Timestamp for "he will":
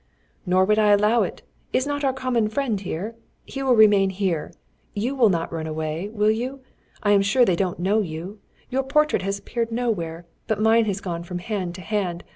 3.45-3.75